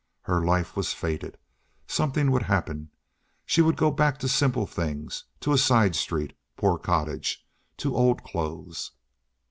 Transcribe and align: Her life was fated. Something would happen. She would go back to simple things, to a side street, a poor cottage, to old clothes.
Her 0.23 0.43
life 0.43 0.75
was 0.75 0.93
fated. 0.93 1.37
Something 1.85 2.31
would 2.31 2.41
happen. 2.41 2.89
She 3.45 3.61
would 3.61 3.77
go 3.77 3.91
back 3.91 4.17
to 4.21 4.27
simple 4.27 4.65
things, 4.65 5.25
to 5.41 5.53
a 5.53 5.59
side 5.59 5.95
street, 5.95 6.31
a 6.31 6.59
poor 6.59 6.79
cottage, 6.79 7.45
to 7.77 7.95
old 7.95 8.23
clothes. 8.23 8.93